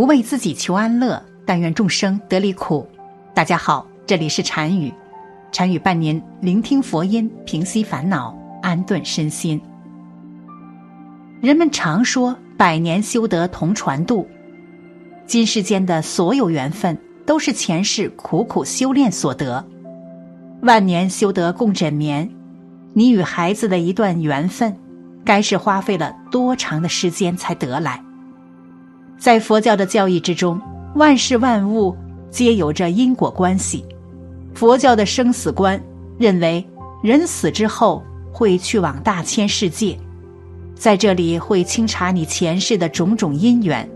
[0.00, 2.88] 不为自己求安乐，但愿众生得离苦。
[3.34, 4.90] 大家好，这里是禅语，
[5.52, 9.60] 禅语伴您聆听佛音，平息烦恼，安顿身心。
[11.42, 14.26] 人们常说“百年修得同船渡”，
[15.28, 16.96] 今世间的所有缘分
[17.26, 19.62] 都是前世苦苦修炼所得。
[20.62, 22.26] 万年修得共枕眠，
[22.94, 24.74] 你与孩子的一段缘分，
[25.26, 28.02] 该是花费了多长的时间才得来？
[29.20, 30.60] 在佛教的教义之中，
[30.94, 31.94] 万事万物
[32.30, 33.84] 皆有着因果关系。
[34.54, 35.80] 佛教的生死观
[36.18, 36.66] 认为，
[37.02, 38.02] 人死之后
[38.32, 39.96] 会去往大千世界，
[40.74, 43.88] 在这里会清查你前世的种种因缘，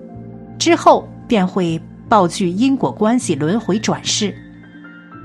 [0.58, 4.32] 之后便会报具因果关系，轮回转世。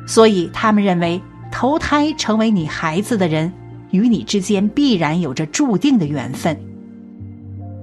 [0.07, 1.21] 所以他们认为。
[1.51, 3.51] 投胎成为你孩子的人，
[3.89, 6.55] 与你之间必然有着注定的缘分。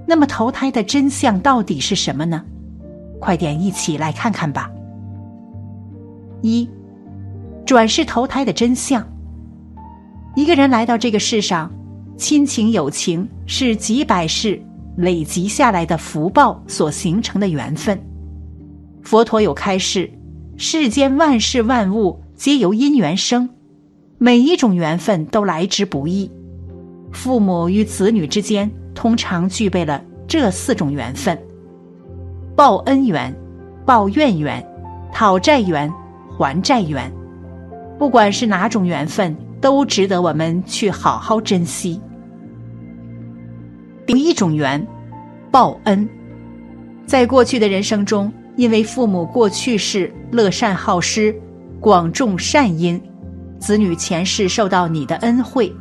[0.07, 2.41] 那么，投胎的真相到底是什么呢？
[3.19, 4.71] 快点一起来看看吧。
[6.41, 6.69] 一，
[7.65, 9.05] 转世投胎的真相。
[10.35, 11.69] 一个人来到这个世上，
[12.15, 14.61] 亲情友情是几百世
[14.95, 17.99] 累积下来的福报所形成的缘分。
[19.01, 20.09] 佛陀有开示：
[20.55, 23.49] 世间万事万物皆由因缘生。
[24.19, 26.31] 每一种缘分都来之不易，
[27.11, 31.37] 父母与子女之间通常具备了这四种缘分：
[32.55, 33.31] 报恩缘、
[33.85, 34.65] 报怨缘、
[35.13, 35.87] 讨债缘、
[36.35, 37.13] 还债缘。
[37.99, 42.01] 不管是哪种缘分，都值得我们去好好珍惜。
[44.07, 44.85] 第一种缘，
[45.51, 46.09] 报恩。
[47.05, 51.39] 在过去的人生中，因为父母过去世乐善好施，
[51.79, 52.99] 广种善因。
[53.59, 55.71] 子女前世受到你的恩惠，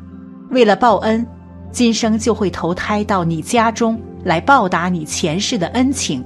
[0.50, 1.26] 为了报恩，
[1.70, 6.24] 今生就会投胎到你家中来报答你前世的恩情。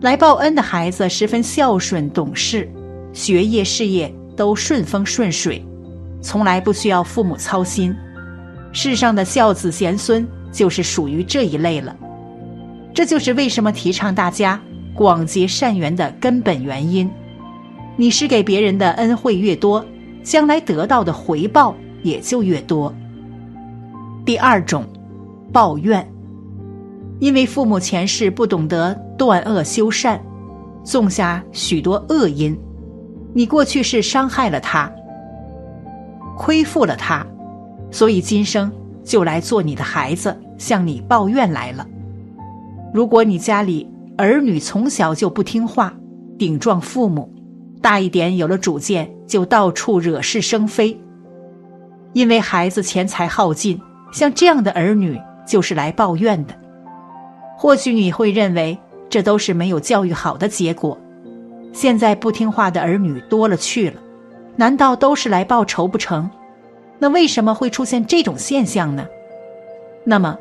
[0.00, 2.70] 来报恩的孩子十分孝顺懂事，
[3.12, 5.64] 学业事业都顺风顺水，
[6.20, 7.94] 从来不需要父母操心。
[8.72, 11.96] 世上的孝子贤孙就是属于这一类了。
[12.92, 14.60] 这就是为什么提倡大家
[14.94, 17.10] 广结善缘的根本原因。
[17.96, 19.84] 你施给别人的恩惠越多。
[20.24, 22.92] 将来得到的回报也就越多。
[24.24, 24.84] 第二种，
[25.52, 26.10] 抱怨，
[27.18, 30.18] 因为父母前世不懂得断恶修善，
[30.82, 32.58] 种下许多恶因，
[33.34, 34.90] 你过去是伤害了他，
[36.38, 37.26] 亏负了他，
[37.90, 38.72] 所以今生
[39.04, 41.86] 就来做你的孩子，向你抱怨来了。
[42.94, 43.86] 如果你家里
[44.16, 45.92] 儿女从小就不听话，
[46.38, 47.30] 顶撞父母。
[47.82, 50.98] 大一点有了主见，就到处惹是生非。
[52.14, 53.78] 因为孩子钱财耗尽，
[54.14, 56.54] 像这样的儿女就是来抱怨的。
[57.58, 58.78] 或许你会认为
[59.10, 60.96] 这都是没有教育好的结果。
[61.72, 64.00] 现在不听话的儿女多了去了，
[64.54, 66.30] 难道都是来报仇不成？
[67.00, 69.04] 那为什么会出现这种现象呢？
[70.04, 70.38] 那么，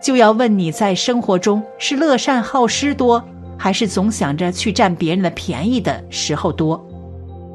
[0.00, 3.22] 就要问你在生活中是乐善好施多。
[3.58, 6.86] 还是总想着去占别人的便宜的时候多，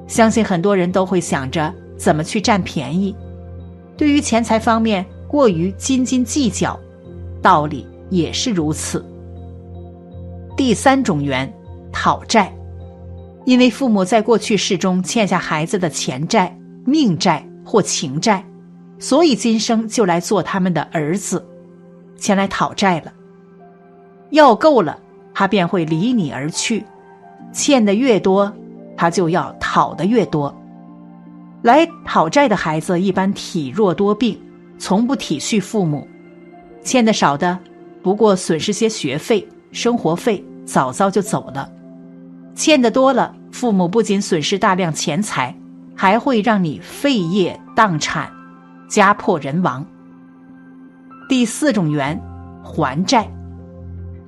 [0.08, 3.16] 相信很多人都会想着怎么去占便宜。
[3.96, 6.78] 对于钱财方面过于斤斤计较，
[7.42, 9.02] 道理也是如此。
[10.58, 11.50] 第三种缘，
[11.90, 12.54] 讨债，
[13.46, 16.54] 因为父母在过去世中欠下孩子的钱债、
[16.84, 18.46] 命债或情债，
[19.00, 21.48] 所以今生就来做他们的儿子，
[22.18, 23.14] 前来讨债了。
[24.32, 25.00] 要够了。
[25.34, 26.84] 他便会离你而去，
[27.54, 28.52] 欠的越多，
[28.98, 30.54] 他就要讨的越多。
[31.62, 34.38] 来讨债的孩子一般体弱多病，
[34.82, 36.08] 从不体恤父母；
[36.84, 37.56] 欠的少的，
[38.02, 41.70] 不过损失些学费、生活费，早早就走了；
[42.56, 45.56] 欠的多了，父母不仅损失大量钱财，
[45.96, 48.28] 还会让你废业荡产，
[48.90, 49.86] 家破人亡。
[51.30, 52.20] 第四种缘，
[52.64, 53.32] 还债。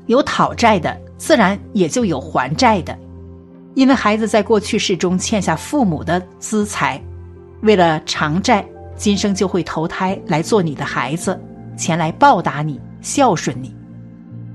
[0.06, 2.96] 有讨债的，自然也就有还债的，
[3.74, 7.02] 因为孩子在过去世中欠下父母的资财，
[7.64, 8.64] 为了偿债，
[8.96, 11.40] 今生就会投胎来做你的孩子，
[11.76, 13.76] 前来报答你，孝顺你。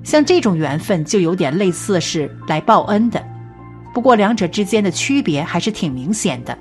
[0.02, 3.22] 像这种缘分就有点类似是来报恩的，
[3.92, 6.56] 不过两者之间的区别还是挺明显的。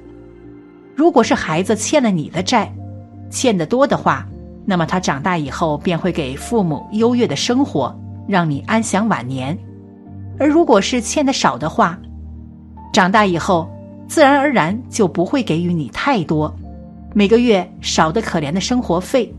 [0.96, 2.74] 如果是孩子欠了你的债，
[3.30, 4.28] 欠得多的话，
[4.66, 7.98] 那么他长大以后便会给父母优越的生活。
[8.28, 9.58] 让你安享晚年，
[10.38, 11.98] 而如果是欠的少的话，
[12.92, 13.70] 长大以后
[14.06, 16.54] 自然而然就不会给予你太多，
[17.18, 19.34] 每个月少的可怜的生活费，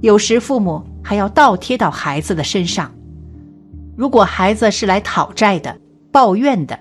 [0.00, 2.92] 有时父母还要倒贴到孩子的身上。
[3.96, 5.78] 如果孩子是来讨债的、
[6.10, 6.76] 抱怨的，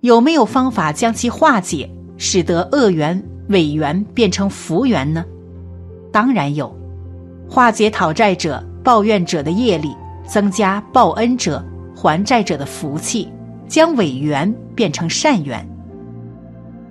[0.00, 5.22] 有没有方法将其化解，使得恶缘、伪缘变成福缘呢？
[6.10, 6.74] 当然有，
[7.50, 9.94] 化解讨债者、抱怨者的业力，
[10.26, 11.62] 增加报恩者、
[11.94, 13.30] 还债者的福气，
[13.68, 15.68] 将伪缘变成善缘。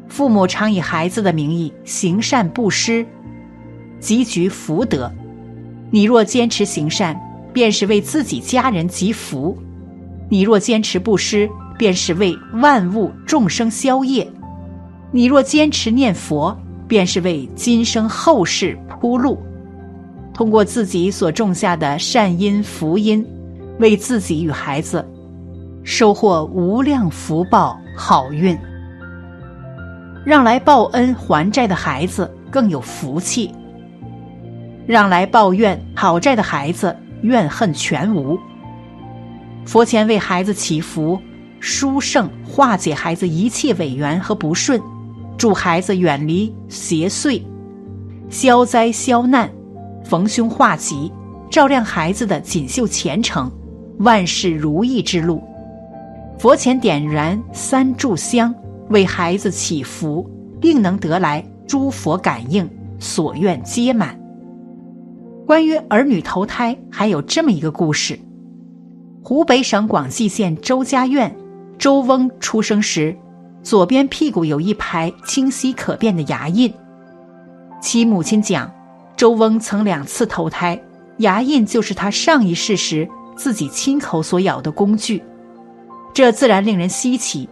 [0.10, 3.06] 父母常以孩子的名义行善布施，
[4.00, 5.10] 积聚福德。
[5.92, 7.18] 你若坚持行善，
[7.54, 9.56] 便是为自己家人积福；
[10.28, 14.26] 你若坚持布施，便是为万物众生消业；
[15.12, 16.58] 你若坚持念佛，
[16.88, 19.38] 便是为今生后世铺路。
[20.34, 23.26] 通过自己所种下的善因福因，
[23.80, 25.08] 为自己与孩子
[25.84, 28.58] 收获无量福报好运。
[30.30, 33.52] 让来报恩还债的孩子更有福气，
[34.86, 38.38] 让来抱怨讨债的孩子怨恨全无。
[39.66, 41.20] 佛前为孩子祈福，
[41.60, 44.80] 殊胜化解孩子一切违缘和不顺，
[45.36, 47.42] 助孩子远离邪祟，
[48.30, 49.50] 消灾消难，
[50.04, 51.12] 逢凶化吉，
[51.50, 53.52] 照亮孩子的锦绣前程，
[54.02, 55.42] 万事如意之路。
[56.38, 58.54] 佛前点燃三炷香。
[58.90, 62.70] 为孩子祈福，定能得来诸佛感应，
[63.00, 64.20] 所愿皆满。
[65.46, 68.20] 关于儿女投胎，还有这么一个故事：
[69.24, 71.36] 湖北省广济县周家院
[71.78, 73.16] 周翁出生时，
[73.64, 76.74] 左边屁股有一排清晰可辨的牙印。
[77.82, 78.72] 其母亲讲，
[79.16, 80.80] 周翁曾两次投胎，
[81.18, 85.24] 牙印就是他上一世时自己亲口所咬的工具，
[86.14, 87.48] 这自然令人稀奇。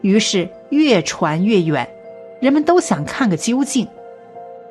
[0.00, 1.88] 于是越传越远，
[2.40, 3.86] 人们都想看个究竟。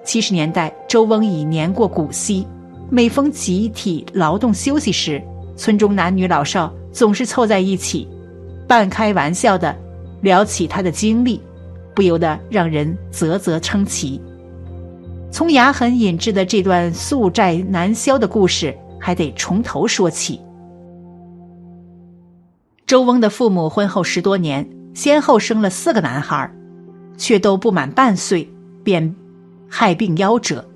[0.03, 2.45] 七十年代，周翁已年过古稀，
[2.89, 5.21] 每逢集体劳动休息时，
[5.55, 8.07] 村中男女老少总是凑在一起，
[8.67, 9.75] 半开玩笑的
[10.21, 11.41] 聊起他的经历，
[11.95, 14.21] 不由得让人啧啧称奇。
[15.31, 20.39] 从牙痕引致的这段宿债难消的故事，还得从头说起。
[22.85, 24.76] 周翁的父母婚后十多年。
[24.97, 26.51] 先后生了四个男孩，
[27.17, 28.51] 却都不满半岁
[28.83, 29.15] 便
[29.69, 30.67] 害病夭折。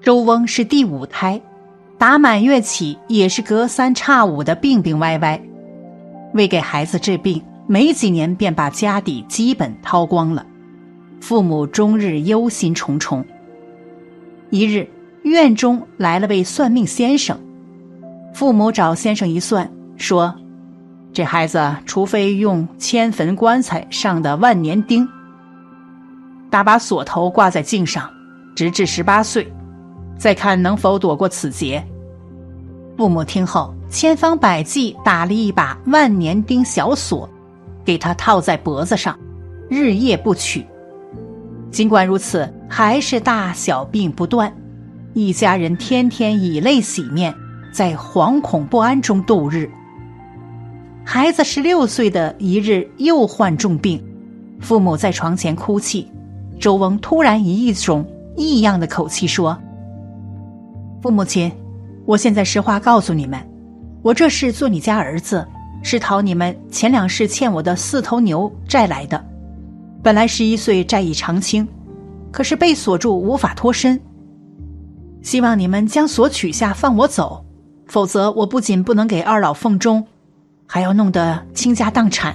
[0.00, 1.38] 周翁是第五胎，
[1.98, 5.38] 打满月起也是隔三差五的病病歪歪。
[6.32, 10.46] 为给孩子治病，没几年便把家底基本掏光了，
[11.20, 13.22] 父母终日忧心忡忡。
[14.48, 14.88] 一日，
[15.24, 17.38] 院中来了位算命先生，
[18.32, 20.34] 父母找先生一算，说。
[21.14, 25.08] 这孩子，除非用迁坟棺材上的万年钉，
[26.50, 28.10] 打把锁头挂在颈上，
[28.56, 29.50] 直至十八岁，
[30.18, 31.86] 再看能否躲过此劫。
[32.96, 37.30] 父母听后，千方百计打了一把万年钉小锁，
[37.84, 39.16] 给他套在脖子上，
[39.70, 40.66] 日夜不取。
[41.70, 44.52] 尽管如此，还是大小病不断，
[45.12, 47.32] 一家人天天以泪洗面，
[47.72, 49.70] 在惶恐不安中度日。
[51.06, 54.02] 孩子十六岁的一日又患重病，
[54.58, 56.10] 父母在床前哭泣。
[56.58, 58.04] 周翁突然以一种
[58.36, 59.56] 异样的口气说
[61.02, 61.52] ：“父母亲，
[62.06, 63.38] 我现在实话告诉你们，
[64.00, 65.46] 我这是做你家儿子，
[65.82, 69.22] 是讨你们前两世欠我的四头牛债来的。
[70.02, 71.68] 本来十一岁债已偿清，
[72.32, 74.00] 可是被锁住无法脱身。
[75.20, 77.44] 希望你们将锁取下，放我走，
[77.86, 80.02] 否则我不仅不能给二老奉终。”
[80.74, 82.34] 还要弄得倾家荡产。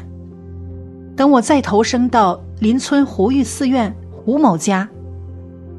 [1.13, 4.88] 等我再投生到邻村胡玉寺院胡某家，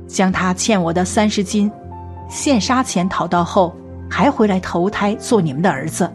[0.07, 1.73] 将他欠我的三十斤
[2.29, 3.75] 现杀钱讨到后，
[4.11, 6.13] 还回来投胎做你们的儿子，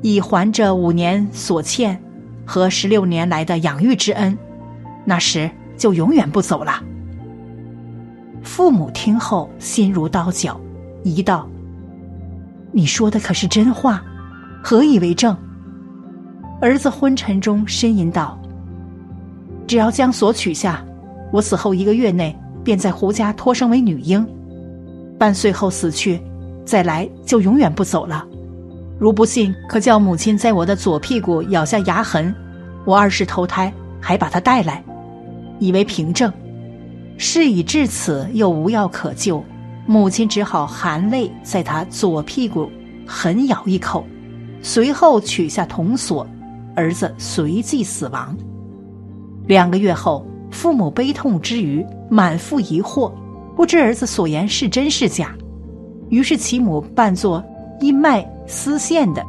[0.00, 2.00] 以还这五年所欠
[2.46, 4.38] 和十六年来的养育之恩。
[5.04, 6.80] 那时就永远不走了。
[8.44, 10.60] 父母听后心如刀绞，
[11.02, 11.48] 疑道
[12.70, 14.00] ：“你说的可是真话？”
[14.68, 15.36] 何以为证？
[16.60, 18.36] 儿子昏沉中呻吟道
[19.64, 20.84] ：“只要将锁取下，
[21.32, 24.26] 我死后一个月内便在胡家托生为女婴，
[25.16, 26.20] 半岁后死去，
[26.64, 28.26] 再来就永远不走了。
[28.98, 32.34] 如不信，可叫母亲在我的左屁股咬下牙痕，
[32.84, 34.82] 我二世投胎还把他带来，
[35.60, 36.32] 以为凭证。
[37.16, 39.44] 事已至此，又无药可救，
[39.86, 42.68] 母亲只好含泪在他左屁股
[43.06, 44.04] 狠咬一口。”
[44.62, 46.26] 随后取下铜锁，
[46.74, 48.36] 儿子随即死亡。
[49.46, 53.12] 两个月后，父母悲痛之余，满腹疑惑，
[53.54, 55.34] 不知儿子所言是真是假。
[56.08, 57.42] 于是其母扮作
[57.80, 59.24] 一脉丝线的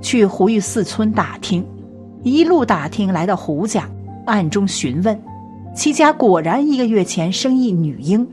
[0.00, 1.64] 去胡玉寺村打听，
[2.22, 3.88] 一路打听来到胡家，
[4.26, 5.18] 暗中询问，
[5.74, 8.26] 其家果然一个月前生一女婴。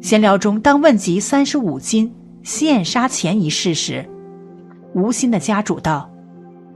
[0.00, 4.08] 闲聊中，当问及三十五斤现杀钱一事时，
[4.94, 6.10] 吴心的家主道：“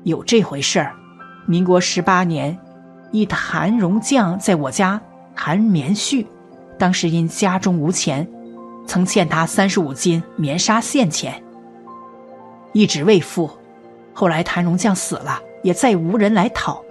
[0.05, 0.95] 有这回事儿。
[1.47, 2.57] 民国十八年，
[3.11, 5.01] 一谭荣将在我家
[5.35, 6.25] 弹棉絮，
[6.79, 8.27] 当时因家中无钱，
[8.87, 11.43] 曾欠他三十五斤棉纱线钱，
[12.73, 13.51] 一直未付。
[14.13, 16.83] 后来谭荣将死了，也再无人来讨。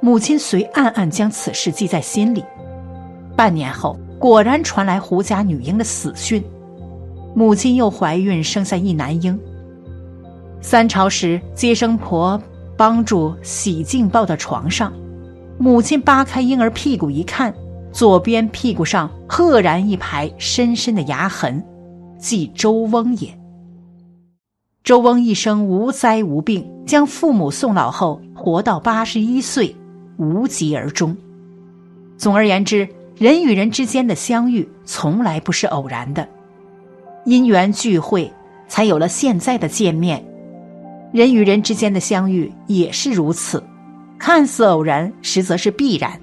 [0.00, 2.44] 母亲遂暗暗将此事记在心里。
[3.36, 6.44] 半年后。”果然传来胡家女婴的死讯，
[7.34, 9.40] 母亲又怀孕生下一男婴。
[10.60, 12.40] 三朝时，接生婆
[12.76, 14.92] 帮助洗净抱到床上，
[15.58, 17.54] 母亲扒开婴儿屁股一看，
[17.92, 21.62] 左边屁股上赫然一排深深的牙痕，
[22.18, 23.28] 即周翁也。
[24.84, 29.74] 周翁一生无灾无病，将父母送老后，活到八十一岁，
[30.16, 31.16] 无疾而终。
[32.16, 32.88] 总而言之。
[33.16, 36.26] 人与人之间的相遇从来不是偶然的，
[37.26, 38.32] 因缘聚会
[38.66, 40.24] 才有了现在的见面。
[41.12, 43.62] 人与人之间的相遇也是如此，
[44.18, 46.20] 看似偶然，实则是必然。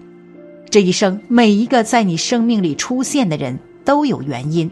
[0.70, 4.70] 这一生，每一个在你生命里出现的人都有原因，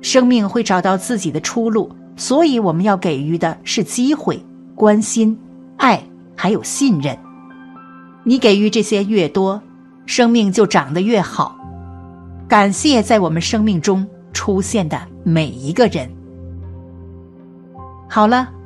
[0.00, 4.42] 生命会找到自己的出路，所以我们要给予的是机会、
[4.74, 5.38] 关心、
[5.76, 6.02] 爱，
[6.36, 7.16] 还有信任。
[8.24, 9.60] 你给予这些越多。
[10.06, 11.56] 生命就长得越好。
[12.48, 16.10] 感谢在我们生命中出现的每一个人。
[18.08, 18.50] 好了，